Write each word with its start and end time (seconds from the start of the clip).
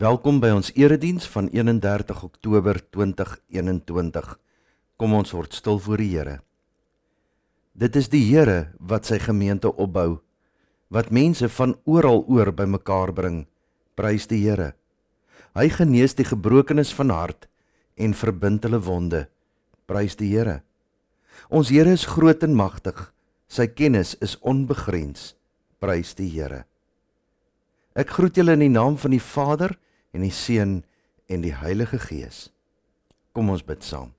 Welkom 0.00 0.38
by 0.40 0.48
ons 0.56 0.70
erediens 0.80 1.26
van 1.28 1.50
31 1.52 2.22
Oktober 2.24 2.78
2021. 2.88 4.28
Kom 4.96 5.12
ons 5.12 5.32
word 5.36 5.52
stil 5.52 5.76
voor 5.76 6.00
die 6.00 6.06
Here. 6.14 6.36
Dit 7.76 7.98
is 8.00 8.08
die 8.08 8.22
Here 8.24 8.70
wat 8.80 9.10
sy 9.10 9.18
gemeente 9.20 9.68
opbou, 9.68 10.22
wat 10.88 11.10
mense 11.12 11.50
van 11.52 11.74
oral 11.84 12.24
oor 12.32 12.48
bymekaar 12.48 13.12
bring. 13.12 13.42
Prys 13.92 14.24
die 14.30 14.38
Here. 14.46 14.70
Hy 15.52 15.66
genees 15.68 16.16
die 16.16 16.24
gebrokenes 16.30 16.94
van 16.96 17.12
hart 17.12 17.44
en 18.00 18.16
verbind 18.16 18.64
hulle 18.64 18.80
wonde. 18.80 19.26
Prys 19.84 20.16
die 20.16 20.30
Here. 20.32 20.62
Ons 21.52 21.74
Here 21.74 21.92
is 21.92 22.08
groot 22.14 22.40
en 22.48 22.56
magtig. 22.56 23.10
Sy 23.52 23.68
kennis 23.68 24.14
is 24.24 24.38
onbegrens. 24.40 25.34
Prys 25.76 26.16
die 26.16 26.32
Here. 26.32 26.64
Ek 27.92 28.16
groet 28.16 28.40
julle 28.40 28.56
in 28.56 28.64
die 28.64 28.72
naam 28.72 28.96
van 28.96 29.12
die 29.12 29.20
Vader 29.20 29.76
en 30.12 30.24
die 30.24 30.34
Seun 30.34 30.82
en 31.30 31.44
die 31.44 31.54
Heilige 31.54 31.98
Gees. 31.98 32.48
Kom 33.32 33.50
ons 33.50 33.64
bid 33.66 33.84
saam. 33.86 34.12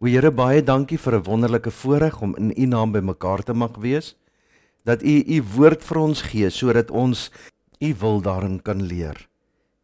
O 0.00 0.06
Here, 0.06 0.30
baie 0.30 0.62
dankie 0.62 0.98
vir 0.98 1.16
'n 1.18 1.24
wonderlike 1.24 1.70
voorreg 1.70 2.20
om 2.22 2.36
in 2.36 2.52
U 2.56 2.66
naam 2.66 2.92
bymekaar 2.92 3.42
te 3.42 3.52
mag 3.52 3.76
wees. 3.76 4.16
Dat 4.84 5.02
U 5.02 5.24
U 5.26 5.42
woord 5.56 5.84
vir 5.84 5.98
ons 5.98 6.22
gee 6.22 6.50
sodat 6.50 6.90
ons 6.90 7.30
U 7.80 7.94
wil 7.94 8.20
daarin 8.20 8.62
kan 8.62 8.82
leer. 8.82 9.28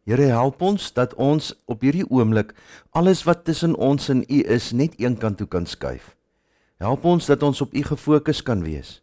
Here, 0.05 0.31
help 0.31 0.61
ons 0.61 0.93
dat 0.93 1.13
ons 1.13 1.53
op 1.65 1.81
hierdie 1.81 2.09
oomblik 2.09 2.55
alles 2.91 3.23
wat 3.23 3.43
tussen 3.43 3.75
ons 3.75 4.09
en 4.09 4.23
U 4.29 4.39
is 4.47 4.71
net 4.71 4.95
eenkant 4.99 5.37
toe 5.37 5.47
kan 5.47 5.65
skuif. 5.65 6.15
Help 6.79 7.05
ons 7.05 7.25
dat 7.25 7.43
ons 7.43 7.61
op 7.61 7.73
U 7.73 7.83
gefokus 7.83 8.41
kan 8.41 8.63
wees. 8.63 9.01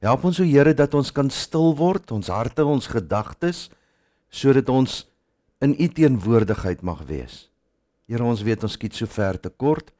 Help 0.00 0.24
ons 0.24 0.40
o 0.40 0.44
Here 0.44 0.74
dat 0.74 0.94
ons 0.94 1.12
kan 1.12 1.30
stil 1.30 1.74
word, 1.76 2.10
ons 2.10 2.28
harte, 2.28 2.64
ons 2.64 2.86
gedagtes 2.86 3.70
sodat 4.34 4.68
ons 4.68 5.04
in 5.64 5.74
U 5.80 5.88
teenwoordigheid 5.88 6.82
mag 6.82 7.06
wees. 7.08 7.48
Here, 8.04 8.24
ons 8.24 8.42
weet 8.44 8.64
ons 8.66 8.74
skiet 8.76 8.96
so 8.96 9.08
ver 9.08 9.38
te 9.40 9.48
kort 9.48 9.94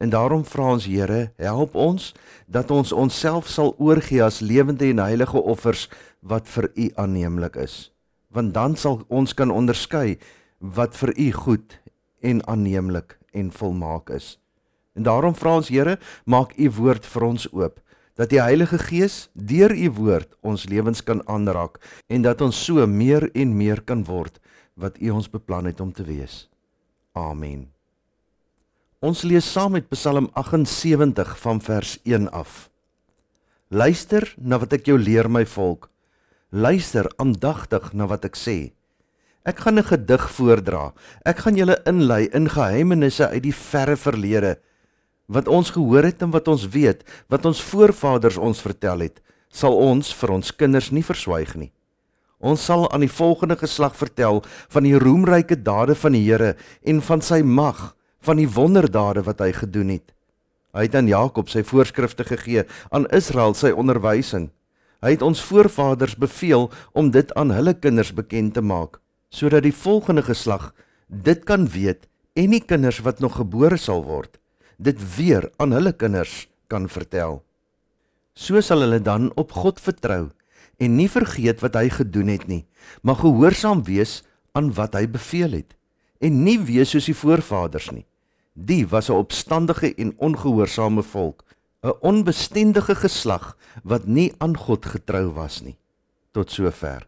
en 0.00 0.12
daarom 0.12 0.44
vra 0.46 0.68
ons 0.76 0.86
Here, 0.86 1.32
help 1.36 1.74
ons 1.74 2.12
dat 2.46 2.70
ons 2.70 2.92
onsself 2.94 3.50
sal 3.50 3.74
oorgee 3.78 4.22
as 4.22 4.38
lewende 4.40 4.86
en 4.92 5.02
heilige 5.02 5.42
offers 5.42 5.88
wat 6.22 6.46
vir 6.48 6.70
U 6.76 6.86
aanneemlik 7.02 7.58
is. 7.58 7.90
Want 8.30 8.54
dan 8.54 8.78
sal 8.78 9.02
ons 9.08 9.34
kan 9.34 9.50
onderskei 9.50 10.20
wat 10.60 10.94
vir 10.96 11.12
U 11.18 11.28
goed 11.42 11.76
en 12.22 12.44
aanneemlik 12.46 13.18
en 13.34 13.50
volmaak 13.50 14.14
is. 14.14 14.36
En 14.94 15.02
daarom 15.02 15.34
vra 15.34 15.58
ons 15.58 15.72
Here, 15.74 15.98
maak 16.24 16.54
U 16.54 16.70
woord 16.78 17.06
vir 17.06 17.26
ons 17.32 17.50
oop 17.50 17.82
dat 18.20 18.28
die 18.28 18.42
Heilige 18.42 18.76
Gees 18.76 19.30
deur 19.32 19.72
u 19.72 19.88
woord 19.96 20.34
ons 20.44 20.66
lewens 20.68 21.00
kan 21.00 21.22
aanraak 21.24 21.78
en 22.12 22.20
dat 22.26 22.42
ons 22.44 22.58
so 22.66 22.84
meer 22.84 23.30
en 23.32 23.54
meer 23.56 23.80
kan 23.80 24.02
word 24.04 24.36
wat 24.76 25.00
u 25.00 25.08
ons 25.16 25.30
beplan 25.32 25.64
het 25.70 25.80
om 25.80 25.92
te 25.92 26.04
wees. 26.04 26.44
Amen. 27.16 27.70
Ons 29.00 29.24
lees 29.24 29.46
saam 29.48 29.72
met 29.72 29.88
Psalm 29.88 30.28
78 30.36 31.32
van 31.40 31.62
vers 31.64 31.96
1 32.04 32.28
af. 32.36 32.68
Luister 33.72 34.28
na 34.36 34.60
wat 34.60 34.76
ek 34.76 34.92
jou 34.92 34.98
leer 35.00 35.30
my 35.32 35.46
volk. 35.48 35.88
Luister 36.52 37.08
aandagtig 37.16 37.94
na 37.96 38.10
wat 38.10 38.28
ek 38.28 38.36
sê. 38.36 38.74
Ek 39.48 39.64
gaan 39.64 39.80
'n 39.80 39.88
gedig 39.88 40.28
voordra. 40.36 40.92
Ek 41.24 41.38
gaan 41.38 41.56
julle 41.56 41.80
inlei 41.86 42.28
in 42.36 42.48
geheimenisse 42.48 43.28
uit 43.28 43.42
die 43.42 43.56
verre 43.56 43.96
verlede 43.96 44.58
wat 45.30 45.48
ons 45.48 45.70
gehoor 45.70 46.08
het 46.08 46.22
en 46.26 46.32
wat 46.34 46.48
ons 46.50 46.66
weet, 46.74 47.04
wat 47.30 47.46
ons 47.46 47.62
voorvaders 47.62 48.38
ons 48.38 48.62
vertel 48.62 49.06
het, 49.06 49.20
sal 49.50 49.76
ons 49.78 50.10
vir 50.14 50.32
ons 50.34 50.54
kinders 50.58 50.90
nie 50.94 51.04
verswyg 51.06 51.54
nie. 51.58 51.70
Ons 52.40 52.64
sal 52.66 52.86
aan 52.90 53.04
die 53.04 53.12
volgende 53.12 53.56
geslag 53.60 53.94
vertel 53.98 54.40
van 54.72 54.86
die 54.86 54.96
roemryke 54.98 55.58
dade 55.60 55.94
van 55.94 56.16
die 56.16 56.24
Here 56.24 56.54
en 56.82 57.02
van 57.04 57.22
sy 57.22 57.42
mag, 57.44 57.92
van 58.24 58.40
die 58.40 58.48
wonderdade 58.48 59.22
wat 59.26 59.42
hy 59.44 59.52
gedoen 59.54 59.92
het. 59.98 60.14
Hy 60.74 60.86
het 60.86 60.96
aan 60.96 61.10
Jakob 61.10 61.50
sy 61.50 61.62
voorskrifte 61.66 62.24
gegee, 62.24 62.64
aan 62.90 63.08
Israel 63.14 63.54
sy 63.58 63.74
onderwysing. 63.74 64.48
Hy 65.04 65.14
het 65.14 65.24
ons 65.26 65.42
voorvaders 65.42 66.16
beveel 66.20 66.70
om 66.92 67.10
dit 67.14 67.30
aan 67.38 67.52
hulle 67.54 67.74
kinders 67.74 68.12
bekend 68.14 68.54
te 68.56 68.64
maak, 68.64 68.98
sodat 69.30 69.66
die 69.66 69.74
volgende 69.74 70.24
geslag 70.26 70.70
dit 71.06 71.44
kan 71.44 71.68
weet 71.70 72.06
en 72.38 72.54
die 72.54 72.62
kinders 72.62 73.02
wat 73.04 73.20
nog 73.20 73.38
gebore 73.40 73.78
sal 73.80 74.04
word 74.06 74.39
dit 74.80 75.00
weer 75.16 75.50
aan 75.60 75.74
hulle 75.76 75.92
kinders 75.92 76.46
kan 76.72 76.88
vertel. 76.88 77.42
So 78.34 78.60
sal 78.64 78.84
hulle 78.86 79.00
dan 79.04 79.28
op 79.36 79.52
God 79.52 79.80
vertrou 79.82 80.30
en 80.80 80.96
nie 80.96 81.08
vergeet 81.12 81.60
wat 81.60 81.76
hy 81.76 81.90
gedoen 81.92 82.32
het 82.32 82.46
nie, 82.48 82.64
maar 83.04 83.20
gehoorsaam 83.20 83.84
wees 83.84 84.22
aan 84.56 84.72
wat 84.78 84.96
hy 84.96 85.04
beveel 85.10 85.58
het 85.60 85.76
en 86.24 86.42
nie 86.44 86.56
wees 86.60 86.92
soos 86.94 87.08
die 87.08 87.16
voorvaders 87.16 87.90
nie. 87.92 88.06
Die 88.54 88.86
was 88.88 89.08
'n 89.08 89.20
opstandige 89.20 89.94
en 89.94 90.14
ongehoorsame 90.18 91.02
volk, 91.02 91.44
'n 91.82 91.92
onbestendige 92.00 92.94
geslag 92.94 93.56
wat 93.84 94.06
nie 94.06 94.32
aan 94.38 94.56
God 94.56 94.86
getrou 94.86 95.32
was 95.32 95.62
nie. 95.62 95.76
Tot 96.32 96.50
sover. 96.50 97.06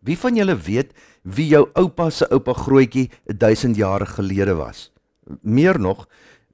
Wie 0.00 0.18
van 0.18 0.36
julle 0.36 0.56
weet 0.56 0.92
wie 1.22 1.48
jou 1.48 1.68
oupa 1.74 2.10
se 2.10 2.28
oupa 2.30 2.52
grootjie 2.52 3.10
1000 3.26 3.76
jaar 3.76 4.06
gelede 4.06 4.54
was? 4.54 4.92
Meer 5.42 5.80
nog, 5.80 6.08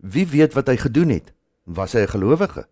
Wie 0.04 0.26
weet 0.28 0.52
wat 0.52 0.68
hy 0.68 0.76
gedoen 0.76 1.08
het? 1.14 1.32
Was 1.64 1.94
hy 1.96 2.04
'n 2.04 2.12
gelowige? 2.12 2.68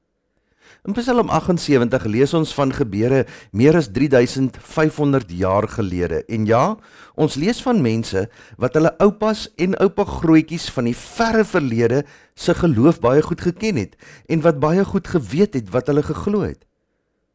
In 0.84 0.93
Psalm 0.93 1.28
78 1.28 2.04
lees 2.04 2.34
ons 2.34 2.54
van 2.54 2.72
gebeure 2.72 3.26
meer 3.53 3.76
as 3.76 3.88
3500 3.88 5.31
jaar 5.31 5.69
gelede. 5.69 6.25
En 6.28 6.44
ja, 6.47 6.76
ons 7.15 7.34
lees 7.34 7.62
van 7.62 7.81
mense 7.81 8.28
wat 8.56 8.75
hulle 8.75 8.98
oupas 8.98 9.48
en 9.56 9.78
oupa 9.78 10.04
grootjies 10.04 10.70
van 10.70 10.84
die 10.84 10.97
verre 10.97 11.44
verlede 11.44 12.04
se 12.34 12.54
geloof 12.54 13.00
baie 13.00 13.22
goed 13.22 13.41
geken 13.41 13.76
het 13.76 13.97
en 14.28 14.41
wat 14.41 14.60
baie 14.60 14.84
goed 14.84 15.09
geweet 15.09 15.54
het 15.54 15.70
wat 15.70 15.87
hulle 15.87 16.03
geglo 16.03 16.41
het. 16.41 16.66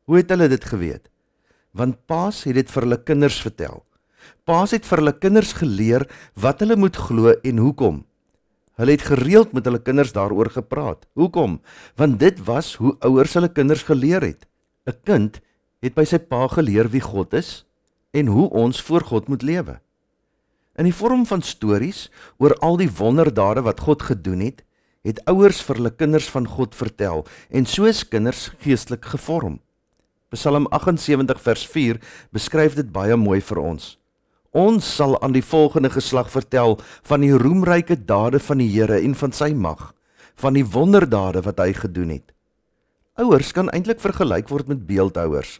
Hoe 0.03 0.17
het 0.17 0.29
hulle 0.29 0.47
dit 0.47 0.65
geweet? 0.65 1.09
Want 1.71 2.05
paas 2.05 2.43
het 2.43 2.53
dit 2.53 2.71
vir 2.71 2.81
hulle 2.81 3.03
kinders 3.03 3.41
vertel. 3.41 3.85
Paas 4.45 4.71
het 4.71 4.85
vir 4.85 4.97
hulle 4.97 5.17
kinders 5.17 5.53
geleer 5.53 6.05
wat 6.35 6.59
hulle 6.59 6.75
moet 6.75 6.95
glo 6.95 7.33
en 7.43 7.57
hoekom. 7.57 8.06
Hulle 8.77 8.93
het 8.93 9.07
gereeld 9.09 9.55
met 9.57 9.65
hulle 9.65 9.81
kinders 9.81 10.13
daaroor 10.13 10.51
gepraat. 10.53 11.07
Hoekom? 11.17 11.61
Want 11.97 12.19
dit 12.21 12.43
was 12.45 12.75
hoe 12.77 12.95
ouers 12.99 13.33
hulle 13.33 13.49
kinders 13.49 13.83
geleer 13.83 14.21
het. 14.21 14.45
'n 14.85 14.97
Kind 15.03 15.41
het 15.81 15.95
by 15.95 16.05
sy 16.05 16.17
pa 16.17 16.47
geleer 16.47 16.89
wie 16.89 17.01
God 17.01 17.33
is 17.33 17.65
en 18.11 18.27
hoe 18.27 18.49
ons 18.49 18.81
voor 18.81 19.01
God 19.01 19.27
moet 19.27 19.41
lewe. 19.41 19.79
In 20.75 20.85
die 20.85 20.93
vorm 20.93 21.25
van 21.25 21.41
stories 21.41 22.09
oor 22.37 22.53
al 22.61 22.77
die 22.77 22.91
wonderdade 22.91 23.61
wat 23.61 23.79
God 23.79 24.01
gedoen 24.01 24.39
het, 24.39 24.63
het 25.01 25.21
ouers 25.25 25.61
vir 25.61 25.75
hulle 25.75 25.95
kinders 25.95 26.29
van 26.29 26.47
God 26.47 26.75
vertel 26.75 27.25
en 27.49 27.65
soos 27.65 28.03
kinders 28.07 28.51
geestelik 28.61 29.05
gevorm. 29.05 29.59
Psalm 30.29 30.67
78 30.69 31.41
vers 31.41 31.67
4 31.67 32.01
beskryf 32.35 32.75
dit 32.75 32.91
baie 32.91 33.15
mooi 33.15 33.41
vir 33.41 33.57
ons. 33.57 33.97
Ons 34.55 34.87
sal 34.95 35.17
aan 35.21 35.35
die 35.35 35.43
volgende 35.43 35.89
geslag 35.91 36.29
vertel 36.31 36.77
van 37.03 37.21
die 37.21 37.33
roemryke 37.35 37.97
dade 38.05 38.39
van 38.39 38.61
die 38.63 38.69
Here 38.71 39.01
en 39.01 39.15
van 39.15 39.31
sy 39.35 39.51
mag, 39.53 39.93
van 40.35 40.55
die 40.55 40.65
wonderdade 40.65 41.43
wat 41.43 41.59
hy 41.59 41.73
gedoen 41.73 42.13
het. 42.15 42.31
Ouers 43.17 43.51
kan 43.51 43.69
eintlik 43.73 43.99
vergelyk 43.99 44.49
word 44.49 44.69
met 44.69 44.85
beeldhouers. 44.87 45.59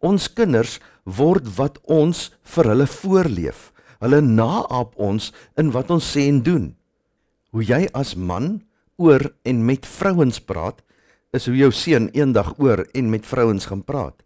Ons 0.00 0.28
kinders 0.30 0.78
word 1.04 1.48
wat 1.58 1.78
ons 1.90 2.30
vir 2.54 2.70
hulle 2.70 2.86
voorleef. 2.86 3.70
Hulle 4.02 4.20
naap 4.22 4.94
ons 4.96 5.30
in 5.58 5.70
wat 5.74 5.90
ons 5.90 6.06
sê 6.14 6.28
en 6.30 6.40
doen. 6.42 6.72
Hoe 7.52 7.62
jy 7.66 7.84
as 7.94 8.14
man 8.16 8.62
oor 8.96 9.28
en 9.44 9.64
met 9.66 9.86
vrouens 9.86 10.38
praat, 10.40 10.78
is 11.32 11.46
hoe 11.48 11.56
jou 11.56 11.70
seun 11.74 12.08
eendag 12.14 12.54
oor 12.60 12.84
en 12.94 13.10
met 13.10 13.26
vrouens 13.26 13.66
gaan 13.66 13.82
praat. 13.82 14.22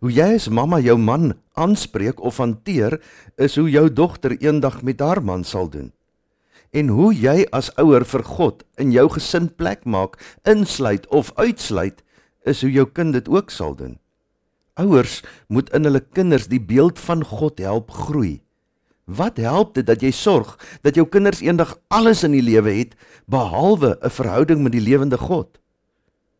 Hoe 0.00 0.12
jy 0.12 0.34
as 0.36 0.48
mamma 0.48 0.80
jou 0.80 0.96
man 0.98 1.34
aanspreek 1.54 2.20
of 2.20 2.38
hanteer, 2.42 3.00
is 3.36 3.56
hoe 3.56 3.70
jou 3.70 3.86
dogter 3.92 4.36
eendag 4.38 4.82
met 4.82 5.00
haar 5.00 5.22
man 5.24 5.44
sal 5.44 5.70
doen. 5.70 5.92
En 6.70 6.88
hoe 6.92 7.14
jy 7.14 7.46
as 7.52 7.70
ouer 7.80 8.04
vir 8.04 8.24
God 8.24 8.64
in 8.76 8.92
jou 8.92 9.08
gesin 9.14 9.48
plek 9.48 9.84
maak, 9.84 10.18
insluit 10.44 11.06
of 11.08 11.32
uitsluit, 11.36 12.02
is 12.44 12.60
hoe 12.62 12.72
jou 12.72 12.86
kind 12.86 13.16
dit 13.16 13.28
ook 13.28 13.50
sal 13.50 13.74
doen. 13.76 13.96
Ouers 14.78 15.22
moet 15.48 15.72
in 15.74 15.88
hulle 15.88 16.04
kinders 16.14 16.46
die 16.52 16.62
beeld 16.62 17.00
van 17.02 17.24
God 17.24 17.58
help 17.58 17.90
groei. 17.90 18.38
Wat 19.08 19.40
help 19.40 19.72
dit 19.74 19.86
dat 19.88 20.02
jy 20.04 20.12
sorg 20.12 20.58
dat 20.84 20.98
jou 20.98 21.06
kinders 21.08 21.40
eendag 21.40 21.72
alles 21.88 22.22
in 22.26 22.36
die 22.36 22.44
lewe 22.44 22.74
het 22.76 22.92
behalwe 23.26 23.96
'n 24.02 24.10
verhouding 24.10 24.62
met 24.62 24.72
die 24.72 24.84
lewende 24.84 25.16
God? 25.18 25.58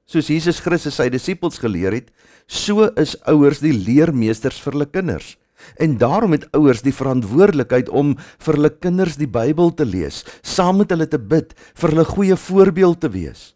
Soos 0.04 0.28
Jesus 0.28 0.60
Christus 0.60 0.94
sy 0.94 1.08
disippels 1.08 1.58
geleer 1.58 1.92
het, 1.92 2.10
so 2.48 2.88
is 2.96 3.14
ouers 3.28 3.60
die 3.62 3.74
leermeesters 3.76 4.58
vir 4.64 4.74
hulle 4.74 4.88
kinders. 4.90 5.36
En 5.76 5.96
daarom 5.98 6.32
het 6.36 6.46
ouers 6.56 6.82
die 6.86 6.94
verantwoordelikheid 6.94 7.90
om 7.90 8.14
vir 8.16 8.58
hulle 8.58 8.72
kinders 8.80 9.18
die 9.20 9.28
Bybel 9.30 9.72
te 9.74 9.84
lees, 9.86 10.24
saam 10.42 10.80
met 10.80 10.92
hulle 10.94 11.08
te 11.10 11.18
bid, 11.18 11.52
vir 11.76 11.92
hulle 11.92 12.06
goeie 12.08 12.38
voorbeeld 12.38 13.00
te 13.02 13.10
wees. 13.12 13.52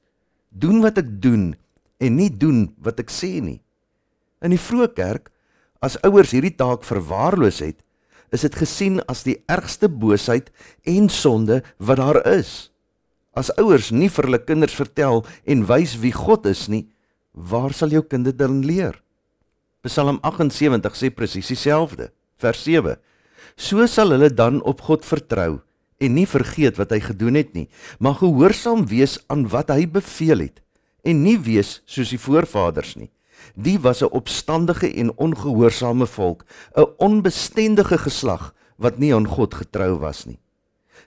Doen 0.50 0.82
wat 0.84 0.98
ek 1.00 1.14
doen 1.22 1.52
en 2.02 2.18
nie 2.18 2.30
doen 2.30 2.66
wat 2.82 3.00
ek 3.00 3.12
sê 3.14 3.38
nie. 3.40 3.60
In 4.42 4.52
die 4.52 4.60
vroeë 4.60 4.90
kerk, 4.96 5.30
as 5.82 5.96
ouers 6.06 6.34
hierdie 6.34 6.54
taak 6.58 6.84
verwaarloos 6.86 7.62
het, 7.62 7.78
is 8.32 8.44
dit 8.46 8.54
gesien 8.56 9.00
as 9.12 9.24
die 9.26 9.38
ergste 9.50 9.88
boosheid 9.88 10.50
en 10.88 11.08
sonde 11.12 11.60
wat 11.78 12.00
daar 12.00 12.20
is. 12.28 12.72
As 13.36 13.52
ouers 13.60 13.92
nie 13.94 14.10
vir 14.12 14.28
hulle 14.28 14.42
kinders 14.42 14.76
vertel 14.76 15.22
en 15.48 15.66
wys 15.68 15.94
wie 16.02 16.12
God 16.16 16.48
is 16.50 16.66
nie, 16.72 16.86
waar 17.32 17.72
sal 17.72 17.92
jou 17.92 18.02
kinders 18.04 18.36
dan 18.36 18.60
leer? 18.64 19.00
Psalm 19.82 20.18
78 20.22 20.96
sê 20.96 21.10
presies 21.10 21.48
dieselfde. 21.50 22.12
Vers 22.38 22.62
7. 22.64 22.96
So 23.56 23.86
sal 23.86 24.14
hulle 24.14 24.30
dan 24.30 24.60
op 24.62 24.84
God 24.86 25.04
vertrou 25.04 25.60
en 26.02 26.14
nie 26.14 26.26
vergeet 26.26 26.78
wat 26.78 26.92
hy 26.94 27.00
gedoen 27.02 27.38
het 27.38 27.52
nie, 27.54 27.68
maar 28.02 28.18
gehoorsaam 28.18 28.86
wees 28.90 29.18
aan 29.30 29.46
wat 29.50 29.70
hy 29.70 29.86
beveel 29.86 30.48
het 30.48 30.62
en 31.06 31.22
nie 31.22 31.36
wees 31.38 31.80
soos 31.86 32.10
die 32.14 32.20
voorvaders 32.20 32.94
nie. 32.98 33.10
Die 33.54 33.78
was 33.78 34.02
'n 34.02 34.14
opstandige 34.14 34.86
en 34.86 35.10
ongehoorsame 35.16 36.06
volk, 36.06 36.44
'n 36.76 36.86
onbestendige 36.98 37.98
geslag 37.98 38.54
wat 38.78 38.98
nie 38.98 39.14
aan 39.14 39.26
God 39.26 39.54
getrou 39.54 39.98
was 39.98 40.26
nie 40.26 40.38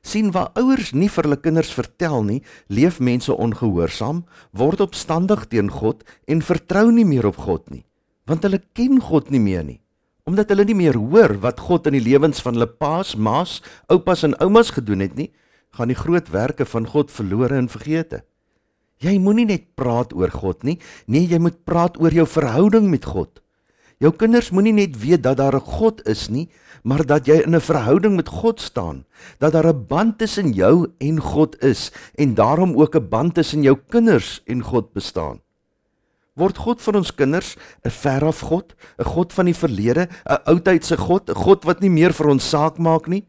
sien 0.06 0.30
waar 0.36 0.52
ouers 0.60 0.94
nie 0.94 1.10
vir 1.10 1.26
hulle 1.26 1.40
kinders 1.42 1.72
vertel 1.74 2.22
nie, 2.28 2.42
leef 2.70 3.00
mense 3.02 3.34
ongehoorsaam, 3.34 4.24
word 4.54 4.84
opstandig 4.86 5.48
teen 5.50 5.72
God 5.74 6.06
en 6.30 6.46
vertrou 6.46 6.92
nie 6.94 7.08
meer 7.08 7.26
op 7.32 7.42
God 7.48 7.66
nie, 7.74 7.84
want 8.30 8.46
hulle 8.46 8.62
ken 8.78 9.02
God 9.02 9.34
nie 9.34 9.42
meer 9.42 9.66
nie. 9.66 9.80
Omdat 10.26 10.50
hulle 10.54 10.66
nie 10.66 10.78
meer 10.78 10.98
hoor 10.98 11.36
wat 11.42 11.62
God 11.62 11.90
in 11.90 11.98
die 12.00 12.06
lewens 12.06 12.42
van 12.42 12.58
hulle 12.58 12.70
paas, 12.70 13.14
maas, 13.14 13.60
oupas 13.94 14.24
en 14.26 14.34
oumas 14.42 14.72
gedoen 14.74 15.04
het 15.06 15.14
nie, 15.18 15.30
gaan 15.76 15.92
die 15.92 16.00
groot 16.00 16.32
werke 16.34 16.66
van 16.66 16.88
God 16.90 17.14
verlore 17.14 17.58
en 17.60 17.70
vergete. 17.70 18.24
Jy 19.04 19.18
moenie 19.20 19.46
net 19.50 19.74
praat 19.78 20.16
oor 20.16 20.32
God 20.32 20.64
nie, 20.64 20.80
nee, 21.12 21.28
jy 21.28 21.38
moet 21.42 21.60
praat 21.68 22.00
oor 22.02 22.14
jou 22.16 22.26
verhouding 22.30 22.88
met 22.90 23.06
God. 23.06 23.42
Jou 24.04 24.12
kinders 24.12 24.52
moenie 24.52 24.74
net 24.76 24.98
weet 25.00 25.24
dat 25.24 25.38
daar 25.38 25.56
'n 25.56 25.62
God 25.80 26.02
is 26.08 26.28
nie, 26.30 26.50
maar 26.84 27.06
dat 27.06 27.28
jy 27.28 27.44
in 27.44 27.56
'n 27.56 27.62
verhouding 27.62 28.16
met 28.16 28.28
God 28.28 28.60
staan, 28.60 29.06
dat 29.40 29.54
daar 29.54 29.68
'n 29.68 29.88
band 29.88 30.18
tussen 30.18 30.52
jou 30.52 30.92
en 31.00 31.20
God 31.20 31.64
is 31.64 31.92
en 32.16 32.36
daarom 32.36 32.76
ook 32.76 32.96
'n 32.96 33.10
band 33.10 33.34
tussen 33.34 33.62
jou 33.62 33.78
kinders 33.90 34.42
en 34.46 34.62
God 34.62 34.94
bestaan. 34.94 35.42
Word 36.36 36.58
God 36.58 36.82
vir 36.82 36.96
ons 36.96 37.16
kinders 37.16 37.56
'n 37.84 37.90
veraf 37.90 38.40
God, 38.40 38.76
'n 39.00 39.04
God 39.04 39.34
van 39.34 39.46
die 39.46 39.56
verlede, 39.56 40.08
'n 40.26 40.44
oudheidse 40.46 40.98
God, 40.98 41.30
'n 41.30 41.36
God 41.36 41.64
wat 41.64 41.80
nie 41.80 41.90
meer 41.90 42.14
vir 42.14 42.28
ons 42.28 42.50
saak 42.50 42.78
maak 42.78 43.08
nie, 43.08 43.26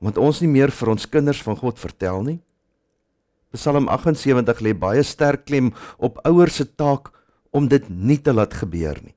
want 0.00 0.18
ons 0.18 0.40
nie 0.40 0.50
meer 0.50 0.70
vir 0.70 0.88
ons 0.88 1.08
kinders 1.08 1.42
van 1.42 1.56
God 1.56 1.78
vertel 1.78 2.22
nie? 2.22 2.40
Psalm 3.52 3.88
78 3.88 4.60
lê 4.60 4.74
baie 4.74 5.02
sterk 5.02 5.46
klem 5.46 5.72
op 5.98 6.18
ouers 6.26 6.54
se 6.54 6.66
taak 6.76 7.10
om 7.50 7.68
dit 7.68 7.88
nie 7.88 8.18
te 8.18 8.32
laat 8.32 8.54
gebeur 8.54 8.98
nie. 9.02 9.14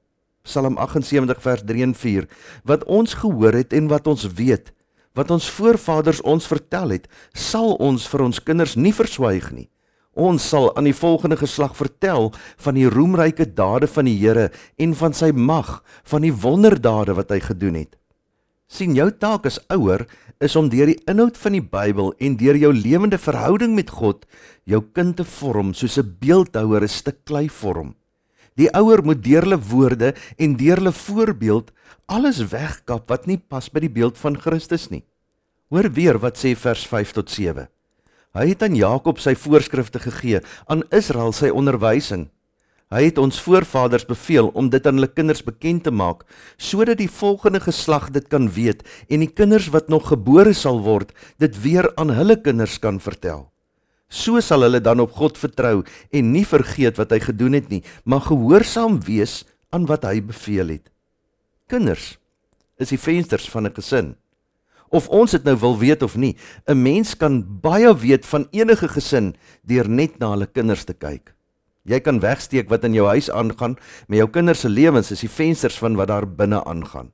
Psalm 0.47 0.79
78 0.79 1.43
vers 1.43 1.63
3 1.67 1.83
en 1.83 1.93
4 1.93 2.27
wat 2.71 2.87
ons 2.87 3.19
gehoor 3.21 3.53
het 3.59 3.75
en 3.75 3.91
wat 3.91 4.07
ons 4.07 4.25
weet 4.39 4.71
wat 5.17 5.31
ons 5.33 5.49
voorvaders 5.49 6.21
ons 6.21 6.47
vertel 6.47 6.93
het 6.95 7.09
sal 7.33 7.75
ons 7.83 8.05
vir 8.11 8.23
ons 8.27 8.39
kinders 8.43 8.75
nie 8.77 8.93
verswyg 8.93 9.49
nie. 9.51 9.67
Ons 10.17 10.47
sal 10.49 10.71
aan 10.73 10.87
die 10.89 10.97
volgende 10.97 11.37
geslag 11.37 11.75
vertel 11.77 12.31
van 12.65 12.77
die 12.77 12.87
roemryke 12.89 13.45
dade 13.53 13.89
van 13.89 14.07
die 14.09 14.15
Here 14.17 14.49
en 14.81 14.95
van 14.97 15.13
sy 15.13 15.29
mag 15.33 15.83
van 16.09 16.25
die 16.25 16.33
wonderdade 16.33 17.13
wat 17.17 17.33
hy 17.33 17.37
gedoen 17.45 17.77
het. 17.83 17.93
Sien 18.67 18.97
jou 18.97 19.11
taak 19.13 19.45
as 19.45 19.59
ouer 19.73 20.07
is 20.43 20.57
om 20.57 20.71
deur 20.73 20.89
die 20.89 20.99
inhoud 21.09 21.37
van 21.37 21.55
die 21.55 21.63
Bybel 21.63 22.11
en 22.17 22.37
deur 22.37 22.57
jou 22.57 22.73
lewende 22.73 23.21
verhouding 23.21 23.77
met 23.77 23.93
God 23.93 24.25
jou 24.65 24.81
kind 24.93 25.17
te 25.17 25.25
vorm 25.37 25.73
soos 25.73 25.97
'n 25.97 26.17
beeldhouer 26.19 26.83
'n 26.83 26.87
stuk 26.87 27.23
klei 27.25 27.47
vorm 27.47 27.96
Die 28.57 28.69
ouer 28.73 29.03
moet 29.05 29.21
deur 29.23 29.45
hulle 29.45 29.59
woorde 29.69 30.13
en 30.37 30.55
deur 30.57 30.81
hulle 30.81 30.93
voorbeeld 30.95 31.71
alles 32.09 32.41
wegkap 32.51 33.09
wat 33.11 33.27
nie 33.29 33.37
pas 33.37 33.69
by 33.69 33.83
die 33.83 33.93
beeld 33.93 34.17
van 34.17 34.37
Christus 34.39 34.87
nie. 34.89 35.03
Hoor 35.69 35.91
weer 35.93 36.17
wat 36.23 36.39
sê 36.39 36.55
vers 36.55 36.85
5 36.87 37.11
tot 37.19 37.29
7. 37.29 37.67
Hy 38.37 38.45
het 38.51 38.63
aan 38.63 38.77
Jakob 38.77 39.19
sy 39.19 39.33
voorskrifte 39.35 39.99
gegee, 39.99 40.41
aan 40.71 40.85
Israel 40.95 41.33
sy 41.35 41.49
onderwysing. 41.51 42.27
Hy 42.87 43.01
het 43.09 43.17
ons 43.19 43.39
voorvaders 43.43 44.05
beveel 44.07 44.47
om 44.55 44.69
dit 44.71 44.85
aan 44.87 44.95
hulle 44.95 45.11
kinders 45.11 45.43
bekend 45.43 45.83
te 45.83 45.91
maak, 45.91 46.23
sodat 46.55 47.01
die 47.01 47.11
volgende 47.11 47.59
geslag 47.59 48.07
dit 48.15 48.29
kan 48.31 48.47
weet 48.55 48.85
en 49.11 49.25
die 49.25 49.31
kinders 49.31 49.67
wat 49.75 49.91
nog 49.91 50.07
gebore 50.13 50.55
sal 50.55 50.79
word, 50.85 51.11
dit 51.43 51.61
weer 51.65 51.91
aan 51.99 52.15
hulle 52.15 52.39
kinders 52.39 52.79
kan 52.79 53.01
vertel. 53.03 53.49
So 54.07 54.39
sal 54.39 54.63
hulle 54.63 54.79
dan 54.79 54.99
op 55.03 55.11
God 55.19 55.37
vertrou 55.37 55.83
en 56.11 56.31
nie 56.31 56.45
vergeet 56.47 56.97
wat 56.97 57.11
hy 57.11 57.19
gedoen 57.19 57.57
het 57.59 57.67
nie, 57.69 57.83
maar 58.03 58.23
gehoorsaam 58.23 59.01
wees 59.03 59.43
aan 59.75 59.87
wat 59.89 60.07
hy 60.07 60.21
beveel 60.23 60.77
het. 60.77 60.87
Kinders 61.67 62.15
is 62.79 62.93
die 62.93 63.01
vensters 63.01 63.49
van 63.49 63.67
'n 63.67 63.75
gesin. 63.75 64.15
Of 64.89 65.09
ons 65.09 65.31
dit 65.31 65.43
nou 65.43 65.57
wil 65.59 65.77
weet 65.77 66.03
of 66.03 66.15
nie, 66.15 66.37
'n 66.67 66.81
mens 66.81 67.17
kan 67.17 67.43
baie 67.61 67.91
weet 67.95 68.25
van 68.25 68.47
enige 68.51 68.87
gesin 68.87 69.35
deur 69.63 69.89
net 69.89 70.19
na 70.19 70.29
hulle 70.29 70.47
kinders 70.47 70.83
te 70.83 70.93
kyk. 70.93 71.33
Jy 71.83 71.99
kan 71.99 72.19
wegsteek 72.19 72.69
wat 72.69 72.83
in 72.83 72.93
jou 72.93 73.07
huis 73.07 73.29
aangaan, 73.31 73.77
maar 74.07 74.17
jou 74.17 74.29
kinders 74.29 74.59
se 74.59 74.69
lewens 74.69 75.11
is 75.11 75.19
die 75.19 75.29
vensters 75.29 75.77
van 75.77 75.95
wat 75.95 76.07
daar 76.07 76.27
binne 76.27 76.63
aangaan. 76.63 77.11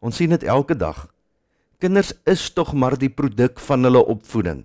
Ons 0.00 0.16
sien 0.16 0.30
dit 0.30 0.42
elke 0.42 0.76
dag. 0.76 1.08
Kinders 1.78 2.12
is 2.24 2.50
tog 2.50 2.72
maar 2.72 2.98
die 2.98 3.10
produk 3.10 3.60
van 3.60 3.82
hulle 3.82 4.06
opvoeding. 4.06 4.64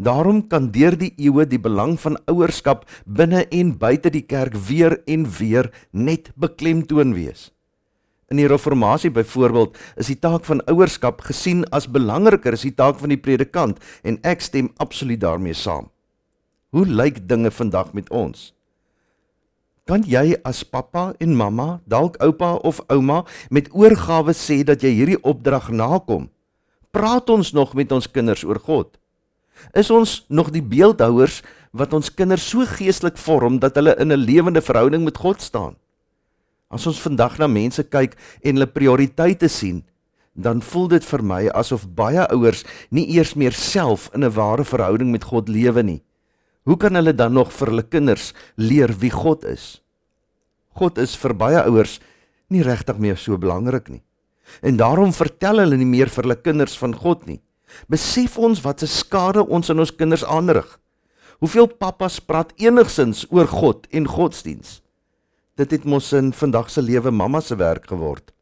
Daarom 0.00 0.46
kan 0.48 0.70
deur 0.72 0.94
die 0.96 1.12
eeue 1.20 1.44
die 1.44 1.60
belang 1.60 1.98
van 2.00 2.16
ouerskap 2.30 2.86
binne 3.04 3.42
en 3.52 3.74
buite 3.76 4.08
die 4.08 4.24
kerk 4.24 4.54
weer 4.68 4.96
en 5.04 5.26
weer 5.36 5.68
net 5.92 6.30
beklemtoon 6.40 7.12
wees. 7.12 7.50
In 8.32 8.38
die 8.40 8.48
reformatie 8.48 9.10
byvoorbeeld 9.12 9.76
is 10.00 10.08
die 10.08 10.16
taak 10.16 10.46
van 10.48 10.62
ouerskap 10.70 11.20
gesien 11.26 11.66
as 11.74 11.90
belangriker 11.90 12.56
as 12.56 12.64
die 12.64 12.72
taak 12.72 12.96
van 13.02 13.12
die 13.12 13.20
predikant 13.20 13.82
en 14.00 14.16
ek 14.24 14.40
stem 14.46 14.70
absoluut 14.80 15.20
daarmee 15.20 15.58
saam. 15.58 15.90
Hoe 16.72 16.86
lyk 16.86 17.26
dinge 17.28 17.50
vandag 17.50 17.92
met 17.92 18.08
ons? 18.08 18.54
Kan 19.84 20.06
jy 20.06 20.38
as 20.46 20.62
pappa 20.62 21.10
en 21.18 21.34
mamma, 21.36 21.80
dalk 21.84 22.16
oupa 22.24 22.54
of 22.64 22.80
ouma 22.88 23.24
met 23.50 23.68
oorgawe 23.74 24.32
sê 24.32 24.62
dat 24.64 24.86
jy 24.86 24.94
hierdie 24.94 25.20
opdrag 25.26 25.68
nakom? 25.74 26.30
Praat 26.94 27.28
ons 27.28 27.52
nog 27.52 27.74
met 27.74 27.92
ons 27.92 28.08
kinders 28.08 28.46
oor 28.46 28.62
God? 28.62 28.99
Is 29.74 29.90
ons 29.90 30.24
nog 30.28 30.50
die 30.50 30.62
beeldhouers 30.62 31.42
wat 31.72 31.92
ons 31.92 32.14
kinders 32.14 32.48
so 32.48 32.66
geestelik 32.66 33.18
vorm 33.18 33.58
dat 33.58 33.74
hulle 33.74 33.94
in 33.98 34.12
'n 34.12 34.24
lewende 34.24 34.60
verhouding 34.60 35.04
met 35.04 35.16
God 35.16 35.40
staan? 35.42 35.76
As 36.70 36.86
ons 36.86 37.00
vandag 37.00 37.38
na 37.38 37.46
mense 37.46 37.82
kyk 37.82 38.16
en 38.42 38.54
hulle 38.54 38.66
prioriteite 38.66 39.48
sien, 39.48 39.84
dan 40.34 40.62
voel 40.62 40.88
dit 40.88 41.04
vir 41.04 41.22
my 41.22 41.48
asof 41.48 41.86
baie 41.94 42.22
ouers 42.30 42.64
nie 42.90 43.06
eers 43.16 43.34
meer 43.34 43.52
self 43.52 44.10
in 44.14 44.24
'n 44.24 44.34
ware 44.34 44.64
verhouding 44.64 45.10
met 45.10 45.24
God 45.24 45.48
lewe 45.48 45.82
nie. 45.82 46.02
Hoe 46.62 46.76
kan 46.76 46.94
hulle 46.94 47.14
dan 47.14 47.32
nog 47.32 47.52
vir 47.52 47.66
hulle 47.66 47.82
kinders 47.82 48.32
leer 48.56 48.92
wie 48.98 49.10
God 49.10 49.44
is? 49.44 49.82
God 50.76 50.98
is 50.98 51.16
vir 51.16 51.34
baie 51.34 51.62
ouers 51.66 52.00
nie 52.48 52.62
regtig 52.62 52.98
meer 52.98 53.16
so 53.16 53.38
belangrik 53.38 53.88
nie. 53.88 54.02
En 54.62 54.76
daarom 54.76 55.12
vertel 55.12 55.58
hulle 55.58 55.76
nie 55.76 55.88
meer 55.88 56.10
vir 56.10 56.22
hulle 56.22 56.42
kinders 56.42 56.78
van 56.78 56.94
God 56.94 57.26
nie. 57.26 57.40
Besef 57.88 58.38
ons 58.38 58.60
wat 58.60 58.82
'n 58.82 58.86
skade 58.86 59.46
ons 59.46 59.70
aan 59.70 59.78
ons 59.78 59.94
kinders 59.94 60.24
aanrig. 60.24 60.78
Hoeveel 61.38 61.66
pappas 61.66 62.18
praat 62.20 62.52
enigsins 62.56 63.26
oor 63.30 63.46
God 63.48 63.86
en 63.90 64.06
godsdiens? 64.06 64.82
Dit 65.54 65.70
het 65.70 65.84
mos 65.84 66.12
in 66.12 66.32
vandag 66.32 66.70
se 66.70 66.82
lewe 66.82 67.10
mamma 67.10 67.40
se 67.40 67.56
werk 67.56 67.86
geword. 67.86 68.32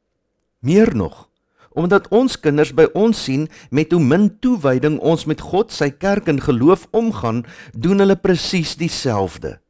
Meer 0.61 0.94
nog, 0.97 1.28
omdat 1.70 2.08
ons 2.08 2.40
kinders 2.40 2.73
by 2.75 2.88
ons 2.99 3.25
sien 3.25 3.49
met 3.70 3.92
hoe 3.92 4.02
min 4.02 4.38
toewyding 4.42 4.99
ons 4.99 5.25
met 5.30 5.40
God, 5.40 5.73
sy 5.73 5.90
kerk 5.90 6.28
en 6.28 6.40
geloof 6.42 6.88
omgaan, 6.90 7.44
doen 7.73 7.99
hulle 7.99 8.16
presies 8.16 8.75
dieselfde. 8.76 9.61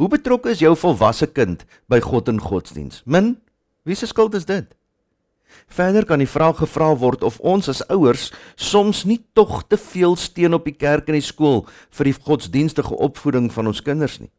Hoe 0.00 0.08
betrokke 0.08 0.50
is 0.50 0.62
jou 0.64 0.72
volwasse 0.76 1.26
kind 1.26 1.66
by 1.92 2.00
God 2.00 2.28
en 2.32 2.40
godsdiens? 2.40 3.02
Min? 3.04 3.36
Wie 3.84 3.94
se 3.94 4.08
skuld 4.08 4.34
is 4.34 4.48
dit? 4.48 4.72
Verder 5.66 6.06
kan 6.06 6.22
die 6.22 6.30
vraag 6.30 6.58
gevra 6.62 6.92
word 6.98 7.24
of 7.26 7.40
ons 7.40 7.68
as 7.68 7.82
ouers 7.90 8.30
soms 8.56 9.04
nie 9.04 9.20
tog 9.34 9.62
te 9.68 9.78
veel 9.80 10.16
steen 10.16 10.54
op 10.54 10.64
die 10.68 10.76
kerk 10.76 11.08
en 11.08 11.18
die 11.18 11.24
skool 11.24 11.64
vir 11.90 12.10
die 12.10 12.16
godsdienstige 12.16 12.94
opvoeding 12.94 13.50
van 13.52 13.70
ons 13.72 13.82
kinders 13.82 14.20
nie. 14.20 14.30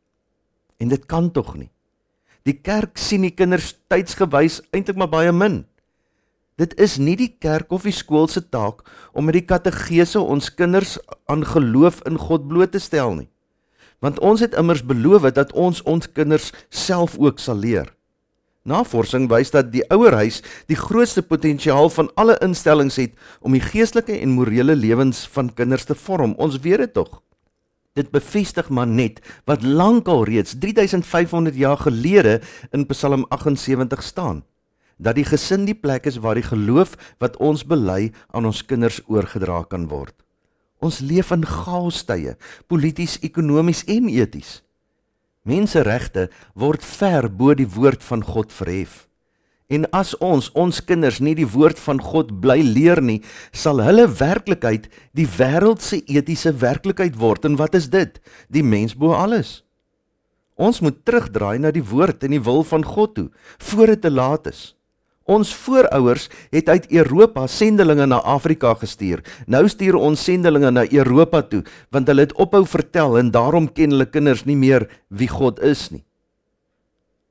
En 0.79 0.91
dit 0.91 1.05
kan 1.05 1.31
tog 1.31 1.55
nie. 1.55 1.71
Die 2.45 2.59
kerk 2.61 2.99
sien 3.01 3.23
die 3.25 3.33
kinders 3.33 3.73
tydsgewys 3.89 4.59
eintlik 4.71 4.99
maar 5.01 5.09
baie 5.09 5.31
min. 5.33 5.63
Dit 6.55 6.75
is 6.79 6.99
nie 7.01 7.17
die 7.19 7.31
kerk 7.41 7.73
of 7.75 7.87
die 7.87 7.95
skool 7.95 8.29
se 8.31 8.43
taak 8.43 8.85
om 9.11 9.25
met 9.27 9.39
die 9.39 9.47
kategese 9.47 10.21
ons 10.21 10.51
kinders 10.53 10.95
aan 11.31 11.43
geloof 11.43 12.03
in 12.07 12.19
God 12.21 12.45
bloot 12.47 12.71
te 12.75 12.79
stel 12.79 13.15
nie. 13.17 13.29
Want 13.99 14.21
ons 14.21 14.43
het 14.45 14.55
immers 14.55 14.85
beloof 14.85 15.25
dat 15.35 15.51
ons 15.57 15.81
ons 15.83 16.07
kinders 16.07 16.51
self 16.69 17.17
ook 17.19 17.41
sal 17.41 17.59
leer. 17.59 17.94
Navorsing 18.65 19.27
wys 19.29 19.53
dat 19.53 19.69
die 19.73 19.83
ouerhuis 19.93 20.41
die 20.67 20.77
grootste 20.79 21.21
potensiaal 21.21 21.89
van 21.93 22.09
alle 22.17 22.37
instellings 22.41 22.97
het 22.97 23.13
om 23.41 23.53
die 23.53 23.61
geestelike 23.61 24.17
en 24.17 24.33
morele 24.33 24.75
lewens 24.75 25.27
van 25.35 25.53
kinders 25.53 25.85
te 25.85 25.95
vorm. 25.95 26.33
Ons 26.41 26.57
weet 26.65 26.81
dit 26.81 26.93
tog. 26.93 27.21
Dit 27.95 28.11
bevestig 28.11 28.69
maar 28.69 28.89
net 28.89 29.21
wat 29.45 29.63
lankal 29.63 30.25
reeds 30.27 30.57
3500 30.59 31.55
jaar 31.55 31.77
gelede 31.77 32.41
in 32.71 32.89
Psalm 32.89 33.25
78 33.29 34.03
staan. 34.03 34.43
dat 34.97 35.17
die 35.17 35.27
gesin 35.27 35.65
die 35.67 35.75
plek 35.75 36.07
is 36.07 36.19
waar 36.23 36.39
die 36.39 36.45
geloof 36.45 36.95
wat 37.19 37.37
ons 37.43 37.65
bely 37.67 38.11
aan 38.31 38.47
ons 38.47 38.63
kinders 38.65 39.01
oorgedra 39.11 39.63
kan 39.69 39.89
word. 39.91 40.15
Ons 40.83 40.99
leef 40.99 41.31
in 41.31 41.45
chaostye, 41.47 42.35
polities, 42.67 43.17
ekonomies 43.23 43.83
en 43.91 44.09
eties. 44.11 44.61
Menseregte 45.45 46.29
word 46.57 46.81
ver 46.81 47.29
bo 47.29 47.53
die 47.53 47.69
woord 47.69 48.01
van 48.03 48.23
God 48.25 48.53
verhef. 48.53 49.05
En 49.69 49.85
as 49.97 50.13
ons 50.21 50.51
ons 50.53 50.79
kinders 50.85 51.19
nie 51.21 51.33
die 51.37 51.47
woord 51.49 51.79
van 51.81 52.01
God 52.01 52.31
bly 52.41 52.59
leer 52.65 53.01
nie, 53.01 53.21
sal 53.53 53.81
hulle 53.81 54.05
werklikheid 54.09 54.89
die 55.17 55.25
wêreld 55.37 55.81
se 55.81 56.03
etiese 56.05 56.53
werklikheid 56.61 57.17
word. 57.21 57.45
En 57.45 57.57
wat 57.61 57.77
is 57.77 57.89
dit? 57.93 58.19
Die 58.49 58.65
mens 58.65 58.97
bo 58.97 59.13
alles. 59.17 59.63
Ons 60.55 60.81
moet 60.81 60.97
terugdraai 61.05 61.59
na 61.59 61.73
die 61.73 61.83
woord 61.83 62.23
en 62.23 62.33
die 62.37 62.41
wil 62.41 62.63
van 62.65 62.85
God 62.85 63.15
toe 63.17 63.29
voor 63.71 63.93
dit 63.93 64.01
te 64.05 64.11
laat 64.13 64.47
is. 64.49 64.73
Ons 65.25 65.55
voorouers 65.57 66.27
het 66.53 66.69
uit 66.69 66.85
Europa 66.93 67.47
sendelinge 67.49 68.05
na 68.05 68.19
Afrika 68.21 68.75
gestuur. 68.77 69.23
Nou 69.49 69.65
stuur 69.69 69.97
ons 69.97 70.21
sendelinge 70.21 70.69
na 70.71 70.85
Europa 70.85 71.41
toe 71.41 71.63
want 71.89 72.07
hulle 72.11 72.27
het 72.27 72.35
ophou 72.37 72.65
vertel 72.69 73.17
en 73.17 73.31
daarom 73.33 73.71
ken 73.73 73.95
hulle 73.95 74.05
kinders 74.05 74.45
nie 74.45 74.57
meer 74.57 74.85
wie 75.09 75.29
God 75.29 75.59
is 75.65 75.89
nie. 75.89 76.03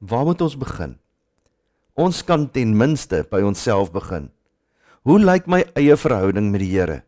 Waar 0.02 0.26
moet 0.26 0.42
ons 0.42 0.58
begin? 0.58 0.96
Ons 1.94 2.24
kan 2.26 2.48
ten 2.50 2.74
minste 2.76 3.22
by 3.30 3.44
onsself 3.46 3.92
begin. 3.94 4.26
Hoe 5.06 5.20
lyk 5.20 5.46
my 5.46 5.62
eie 5.78 5.94
verhouding 5.96 6.50
met 6.50 6.64
die 6.64 6.72
Here? 6.74 7.02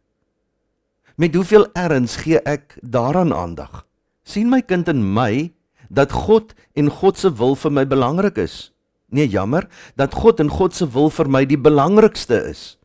Met 1.16 1.34
hoeveel 1.34 1.66
erns 1.74 2.18
gee 2.22 2.38
ek 2.44 2.78
daaraan 2.82 3.34
aandag? 3.34 3.86
sien 4.26 4.50
my 4.50 4.60
kind 4.60 4.88
in 4.90 5.02
my 5.14 5.52
dat 5.88 6.12
God 6.12 6.54
en 6.74 6.90
God 6.90 7.18
se 7.18 7.30
wil 7.38 7.54
vir 7.54 7.72
my 7.72 7.84
belangrik 7.86 8.40
is? 8.42 8.72
Nee, 9.08 9.28
jammer, 9.30 9.68
dat 9.94 10.14
God 10.14 10.40
en 10.42 10.50
God 10.50 10.75
se 10.75 10.86
wil 10.90 11.10
vir 11.14 11.28
my 11.30 11.44
die 11.46 11.60
belangrikste 11.60 12.40
is. 12.50 12.76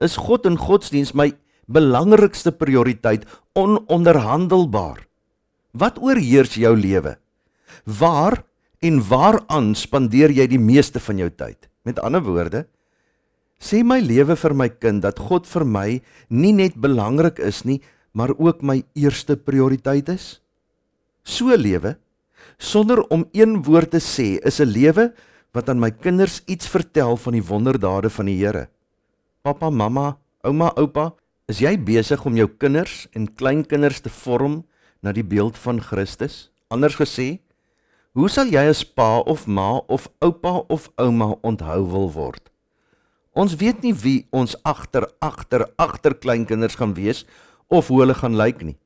Is 0.00 0.16
God 0.20 0.46
en 0.48 0.56
godsdiens 0.60 1.12
my 1.16 1.32
belangrikste 1.68 2.52
prioriteit 2.52 3.26
ononderhandelbaar? 3.56 5.04
Wat 5.76 6.00
oorheers 6.00 6.56
jou 6.56 6.72
lewe? 6.76 7.16
Waar 7.84 8.42
en 8.80 9.02
waaraan 9.08 9.74
spandeer 9.76 10.32
jy 10.32 10.46
die 10.48 10.60
meeste 10.60 11.00
van 11.00 11.20
jou 11.20 11.28
tyd? 11.28 11.68
Met 11.84 12.00
ander 12.00 12.24
woorde, 12.24 12.64
sê 13.60 13.82
my 13.84 14.00
lewe 14.00 14.36
vir 14.36 14.54
my 14.56 14.68
kind 14.68 15.04
dat 15.04 15.20
God 15.20 15.46
vir 15.48 15.64
my 15.64 15.88
nie 16.28 16.52
net 16.56 16.76
belangrik 16.80 17.38
is 17.40 17.64
nie, 17.64 17.80
maar 18.16 18.32
ook 18.36 18.64
my 18.64 18.80
eerste 18.96 19.36
prioriteit 19.36 20.08
is? 20.12 20.40
So 21.24 21.52
lewe 21.56 21.96
sonder 22.58 23.02
om 23.12 23.26
een 23.36 23.62
woord 23.66 23.90
te 23.92 24.00
sê 24.00 24.38
is 24.40 24.60
'n 24.60 24.72
lewe 24.72 25.12
wat 25.56 25.70
aan 25.72 25.80
my 25.80 25.88
kinders 25.90 26.42
iets 26.44 26.68
vertel 26.68 27.16
van 27.16 27.32
die 27.32 27.44
wonderdade 27.44 28.10
van 28.12 28.28
die 28.28 28.36
Here. 28.36 28.66
Pappa, 29.40 29.70
mamma, 29.70 30.18
ouma, 30.44 30.68
oupa, 30.76 31.14
is 31.48 31.62
jy 31.64 31.72
besig 31.80 32.24
om 32.28 32.36
jou 32.36 32.48
kinders 32.60 33.06
en 33.16 33.30
kleinkinders 33.32 34.02
te 34.04 34.12
vorm 34.12 34.64
na 35.00 35.14
die 35.16 35.24
beeld 35.24 35.56
van 35.64 35.80
Christus? 35.80 36.50
Anders 36.68 36.98
gesê, 37.00 37.38
Hoe 38.16 38.30
sal 38.32 38.48
jy 38.48 38.62
as 38.64 38.78
pa 38.80 39.18
of 39.28 39.42
ma 39.44 39.82
of 39.92 40.06
oupa 40.24 40.62
of 40.72 40.86
ouma 40.96 41.34
onthou 41.44 41.82
wil 41.92 42.06
word? 42.14 42.46
Ons 43.36 43.58
weet 43.60 43.82
nie 43.84 43.92
wie 43.92 44.22
ons 44.32 44.54
agter 44.64 45.04
agter 45.20 45.66
agter 45.76 46.14
kleinkinders 46.16 46.78
gaan 46.80 46.94
wees 46.96 47.26
of 47.68 47.90
hoe 47.92 48.00
hulle 48.00 48.16
gaan 48.16 48.38
lyk 48.40 48.62
nie. 48.64 48.78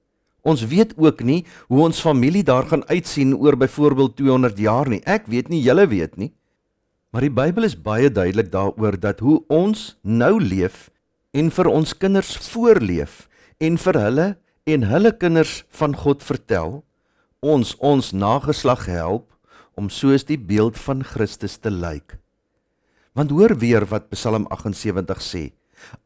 Ons 0.42 0.64
weet 0.66 0.96
ook 0.98 1.22
nie 1.22 1.44
hoe 1.68 1.84
ons 1.84 2.02
familie 2.02 2.42
daar 2.42 2.66
gaan 2.66 2.82
uitsien 2.90 3.36
oor 3.38 3.54
byvoorbeeld 3.54 4.16
200 4.18 4.58
jaar 4.58 4.90
nie. 4.90 4.98
Ek 5.06 5.30
weet 5.30 5.46
nie, 5.46 5.62
julle 5.62 5.86
weet 5.86 6.18
nie. 6.18 6.32
Maar 7.10 7.26
die 7.26 7.34
Bybel 7.34 7.66
is 7.66 7.74
baie 7.74 8.06
duidelik 8.06 8.52
daaroor 8.52 8.94
dat 9.00 9.18
hoe 9.18 9.40
ons 9.50 9.96
nou 10.06 10.36
leef 10.38 10.90
en 11.34 11.48
vir 11.50 11.66
ons 11.66 11.94
kinders 11.98 12.36
voorleef 12.52 13.24
en 13.58 13.78
vir 13.82 13.98
hulle 13.98 14.26
en 14.70 14.86
hulle 14.86 15.10
kinders 15.18 15.64
van 15.74 15.96
God 15.98 16.22
vertel 16.22 16.78
ons 17.42 17.72
ons 17.82 18.12
nageslag 18.14 18.84
help 18.86 19.26
om 19.74 19.88
soos 19.90 20.26
die 20.28 20.38
beeld 20.38 20.78
van 20.78 21.02
Christus 21.02 21.56
te 21.58 21.72
lyk. 21.72 22.14
Want 23.18 23.34
hoor 23.34 23.56
weer 23.58 23.88
wat 23.90 24.06
Psalm 24.14 24.46
78 24.54 25.24
sê: 25.24 25.42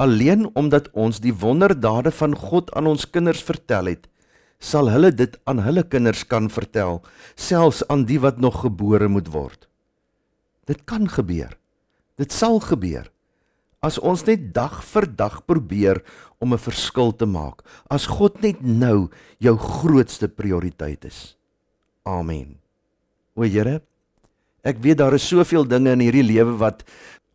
Alleen 0.00 0.46
omdat 0.54 0.88
ons 0.94 1.20
die 1.20 1.34
wonderdade 1.34 2.14
van 2.14 2.32
God 2.32 2.72
aan 2.72 2.88
ons 2.88 3.04
kinders 3.04 3.42
vertel 3.44 3.92
het, 3.92 4.08
sal 4.56 4.88
hulle 4.88 5.12
dit 5.12 5.36
aan 5.44 5.60
hulle 5.66 5.84
kinders 5.84 6.24
kan 6.24 6.48
vertel, 6.48 7.02
selfs 7.36 7.84
aan 7.92 8.06
die 8.08 8.20
wat 8.24 8.40
nog 8.40 8.62
gebore 8.64 9.10
moet 9.10 9.28
word. 9.28 9.68
Dit 10.68 10.84
kan 10.88 11.08
gebeur. 11.08 11.56
Dit 12.16 12.32
sal 12.32 12.60
gebeur. 12.62 13.10
As 13.84 13.98
ons 14.00 14.22
net 14.24 14.52
dag 14.56 14.78
vir 14.94 15.06
dag 15.12 15.42
probeer 15.44 16.00
om 16.40 16.54
'n 16.54 16.58
verskil 16.58 17.12
te 17.12 17.26
maak, 17.26 17.62
as 17.90 18.06
God 18.06 18.40
net 18.40 18.62
nou 18.62 19.10
jou 19.38 19.56
grootste 19.56 20.28
prioriteit 20.28 21.04
is. 21.04 21.36
Amen. 22.04 22.58
O 23.36 23.42
Here, 23.42 23.82
ek 24.62 24.78
weet 24.78 24.98
daar 24.98 25.14
is 25.14 25.28
soveel 25.28 25.64
dinge 25.64 25.90
in 25.92 26.00
hierdie 26.00 26.22
lewe 26.22 26.56
wat 26.58 26.84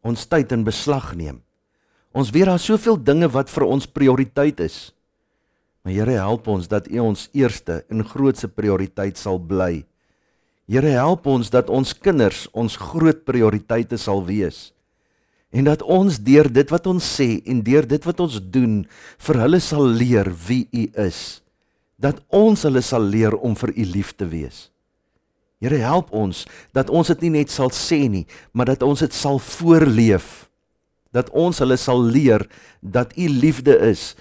ons 0.01 0.25
tyd 0.25 0.51
in 0.51 0.63
beslag 0.63 1.15
neem. 1.15 1.41
Ons 2.13 2.31
weet 2.31 2.45
daar 2.45 2.55
is 2.55 2.65
soveel 2.65 2.98
dinge 2.98 3.27
wat 3.29 3.50
vir 3.50 3.63
ons 3.63 3.86
prioriteit 3.86 4.59
is. 4.59 4.91
Maar 5.83 5.93
Here, 5.93 6.12
help 6.12 6.48
ons 6.48 6.67
dat 6.67 6.88
U 6.88 7.00
ons 7.00 7.29
eerste 7.33 7.86
en 7.89 8.03
grootste 8.03 8.48
prioriteit 8.48 9.17
sal 9.17 9.39
bly. 9.39 9.86
Here, 10.70 10.92
help 10.94 11.26
ons 11.26 11.50
dat 11.50 11.70
ons 11.74 11.96
kinders 11.98 12.46
ons 12.54 12.76
groot 12.78 13.24
prioriteite 13.26 13.98
sal 13.98 14.22
wees 14.28 14.70
en 15.50 15.66
dat 15.66 15.82
ons 15.82 16.20
deur 16.22 16.46
dit 16.54 16.70
wat 16.70 16.86
ons 16.86 17.02
sê 17.02 17.40
en 17.50 17.64
deur 17.66 17.88
dit 17.90 18.04
wat 18.06 18.20
ons 18.22 18.36
doen 18.54 18.84
vir 19.26 19.40
hulle 19.42 19.60
sal 19.66 19.82
leer 19.82 20.30
wie 20.46 20.68
U 20.70 20.84
is 21.08 21.42
dat 22.00 22.22
ons 22.30 22.68
hulle 22.68 22.84
sal 22.86 23.02
leer 23.02 23.34
om 23.36 23.58
vir 23.60 23.74
U 23.74 23.86
lief 23.96 24.14
te 24.16 24.28
wees. 24.30 24.70
Here 25.60 25.82
help 25.84 26.14
ons 26.16 26.46
dat 26.76 26.92
ons 26.94 27.10
dit 27.12 27.26
nie 27.26 27.42
net 27.42 27.52
sal 27.52 27.74
sê 27.76 28.06
nie, 28.08 28.24
maar 28.54 28.70
dat 28.72 28.86
ons 28.88 29.02
dit 29.04 29.16
sal 29.16 29.42
voorleef. 29.44 30.48
Dat 31.12 31.32
ons 31.36 31.60
hulle 31.60 31.76
sal 31.82 32.00
leer 32.00 32.46
dat 32.80 33.12
U 33.18 33.28
liefde 33.28 33.76
is, 33.90 34.14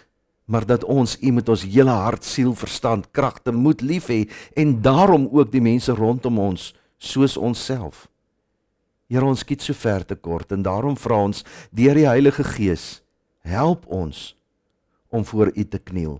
maar 0.48 0.64
dat 0.66 0.84
ons 0.84 1.18
U 1.20 1.32
met 1.36 1.48
ons 1.48 1.62
hele 1.62 1.92
hart, 1.92 2.24
siel, 2.24 2.54
verstand, 2.56 3.10
kragte 3.12 3.52
moet 3.52 3.84
lief 3.84 4.08
hê 4.08 4.24
en 4.56 4.78
daarom 4.82 5.28
ook 5.28 5.52
die 5.52 5.60
mense 5.60 5.92
rondom 5.92 6.38
ons 6.40 6.72
soos 6.96 7.36
onsself. 7.36 8.06
Here 9.08 9.24
ons 9.24 9.44
skiet 9.44 9.64
so 9.64 9.76
ver 9.76 10.06
te 10.08 10.16
kort 10.16 10.52
en 10.52 10.64
daarom 10.64 10.96
vra 10.96 11.20
ons 11.28 11.44
deur 11.70 11.96
die 11.96 12.08
Heilige 12.08 12.44
Gees, 12.44 13.00
help 13.44 13.84
ons 13.92 14.32
om 15.12 15.24
voor 15.24 15.52
U 15.52 15.64
te 15.64 15.78
kniel. 15.78 16.18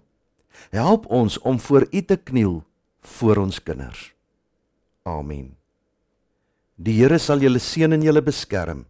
Help 0.73 1.07
ons 1.07 1.39
om 1.39 1.61
voor 1.61 1.87
U 1.91 2.03
te 2.03 2.17
kniel 2.17 2.63
vir 3.19 3.41
ons 3.41 3.61
kinders. 3.65 4.11
Amen. 5.09 5.55
Die 6.77 6.99
Here 7.01 7.19
sal 7.19 7.41
julle 7.43 7.61
seën 7.63 7.93
en 7.93 8.05
julle 8.05 8.23
beskerm. 8.23 8.85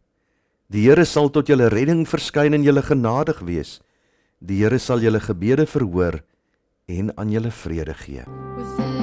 Die 0.68 0.82
Here 0.86 1.06
sal 1.06 1.30
tot 1.32 1.48
julle 1.48 1.70
redding 1.72 2.02
verskyn 2.08 2.58
en 2.58 2.66
julle 2.66 2.82
genadig 2.82 3.38
wees. 3.46 3.78
Die 4.40 4.60
Here 4.62 4.78
sal 4.78 5.02
julle 5.02 5.18
gebede 5.20 5.66
verhoor 5.66 6.20
en 6.86 7.10
aan 7.18 7.30
julle 7.30 7.50
vrede 7.50 7.94
gee. 7.94 8.22
With 8.56 8.97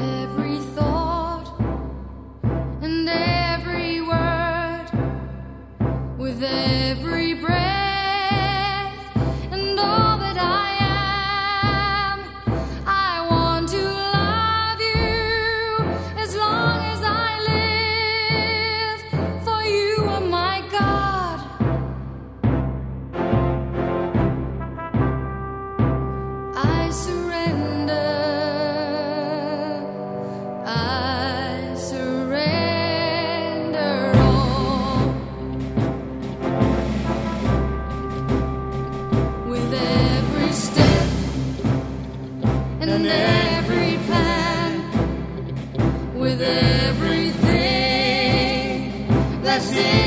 prazer. 49.55 50.04